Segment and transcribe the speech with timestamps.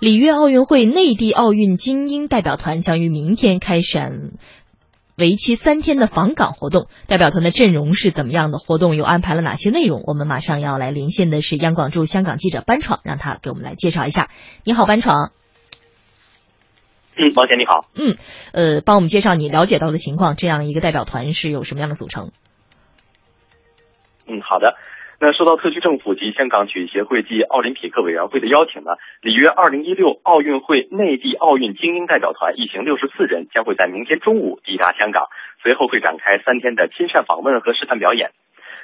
[0.00, 4.30] 里约奥运会内地奥运精英代表团将于明天开展
[5.16, 6.86] 为期三天的访港活动。
[7.08, 8.58] 代表团的阵容是怎么样的？
[8.58, 10.04] 活动又安排了哪些内容？
[10.06, 14.30] 我们马上要来连线的是央广驻香港记者班闯，让他给我们来介绍一下。
[14.62, 15.32] 你好，班闯。
[17.16, 17.88] 嗯，王姐你好。
[17.94, 18.16] 嗯，
[18.52, 22.30] 呃，帮我们介绍你了解到的情况，这样一个代表团是有什么样的组成？
[24.28, 24.76] 嗯，好的。
[25.20, 35.26] 那受到特区政府及香港体育协会及奥林匹克委员会的邀请呢，里约二零一六奥运会内地奥运精英代表团一行六十四人将会在明天中午抵达香港，
[35.60, 38.30] 随后会展开三天的亲善访问和示范表演。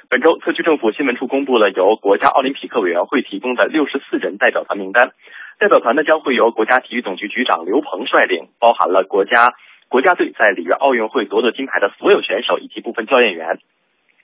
[0.09, 5.11] 本周，特区政府新闻处公布了由国家奥林匹克委员会提供的六十四人代表团名单。
[5.57, 9.53] 代表团呢将会由国家体育总局局长刘鹏率领，包含了国家
[9.87, 13.57] 国家队在里约奥运会夺得金牌的所有选手以及部分教练员。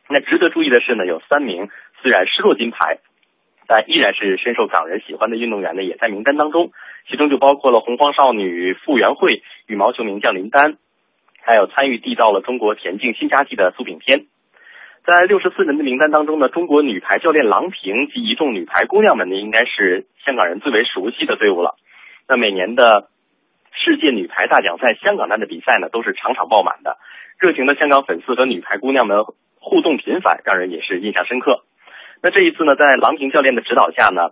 [0.09, 1.69] 那值得注意的是呢，有三名。
[2.01, 2.99] 虽然失落金牌，
[3.67, 6.71] 但依然是深受港人喜欢的运动员呢，也在名单当中。
[7.09, 10.77] 其中就包括了洪荒少女傅园慧、羽毛球名将林丹，
[11.41, 14.25] 还有参与缔造了中国田径新佳绩的苏炳添。
[15.03, 21.75] 在六十四人的名单当中呢，中国女排教练郎平及一众女排姑娘们呢，应该是香港人最为熟悉的队伍了。
[22.27, 23.09] 那每年的
[23.73, 26.97] 世界女排大奖赛香港站的比赛呢，都是场场爆满的，
[27.39, 29.25] 热情的香港粉丝和女排姑娘们
[29.59, 31.63] 互动频繁，让人也是印象深刻。
[32.23, 34.31] 那这一次呢，在郎平教练的指导下呢，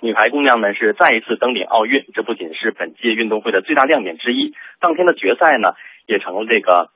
[0.00, 4.54] 女排姑娘们是再一次登顶奥运，这不仅是本届运动会的最大亮点之一。
[4.78, 5.74] 当天的决赛呢，
[6.06, 6.90] 也成了这个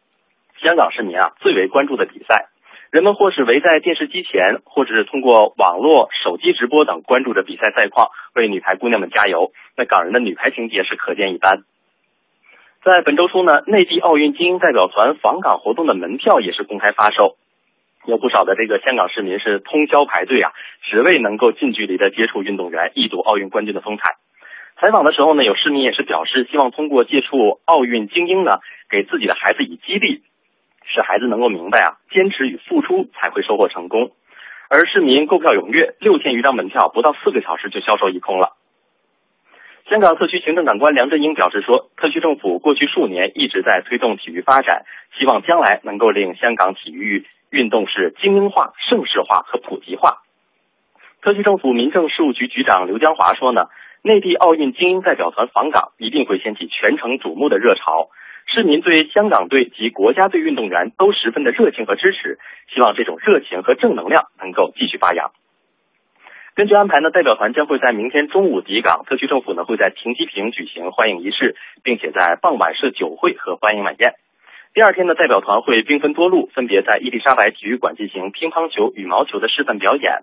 [0.62, 2.46] 香港市民啊最为关注的比赛。
[2.92, 9.52] 人们或是围在电视机前，或者是通过网络、手机直播等关注着比赛赛况，为女排姑娘们加油。
[9.76, 11.62] 那港人的女排情节是可见一斑。
[12.84, 17.36] 在本周初呢，内地奥运精英代表团访港活动的门票也是公开发售。
[18.06, 24.16] 有不少的这个香港市民是通宵排队啊，只为能够近距离的接触运动员，一睹奥运冠军的风采。
[24.80, 30.22] 采访的时候呢，有市民也是表示，希望通过接触奥运精英呢，给自己的孩子以激励，
[30.86, 34.12] 使孩子能够明白啊，坚持与付出才会收获成功。
[34.70, 38.56] 而市民购票踊跃，六千余张门票不到四个小时就销售一空了。
[39.90, 44.84] 香港特区行政长官梁振英表示说，特区政府过去数年一直在推动体育发展，
[45.18, 47.26] 希望将来能够令香港体育。
[47.50, 50.22] 运动是精英化、盛世化和普及化。
[51.20, 53.66] 特区政府民政事务局局长刘江华说呢，
[54.02, 58.08] 内地奥运精英代表团访港一定会掀起全城瞩目的热潮，
[58.46, 62.38] 市民对香港队及国家队运动员都十分的热情和支持，
[62.72, 65.30] 希望这种热情和正能量能够继续发扬。
[66.54, 74.14] 根据安排呢，代表团将会在明天中午抵港，特区政府呢会在停机坪举行欢迎仪式，并且在傍晚设酒会和欢迎晚宴。
[74.72, 80.22] 第二天的代表团会兵分多路，分别在伊丽莎白体育馆进行乒乓球、羽毛球的示范表演，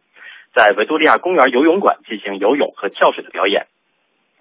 [0.55, 3.67] 在维多利亚公园游泳馆进行游泳和跳水的表演。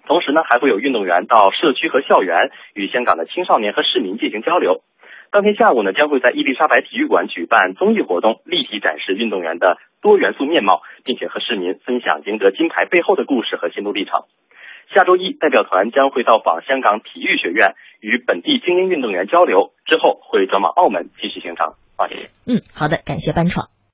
[0.05, 4.81] 同时呢，还会有运动员到社区和校园与香港的青少年和市民进行交流。
[5.29, 14.23] 当天下午呢，将会在伊丽莎白体育馆举办综艺活动，立体展示运动员的多元素面貌，并且和市民分享赢得金牌背后的故事和心路历程。
[14.93, 21.73] 下周一，代表团将会到访香港体育学院，与本地精英运动员交流，之后会转往澳门继续行程。
[22.09, 22.29] 谢谢。
[22.45, 23.76] 嗯，好的，感谢班闯。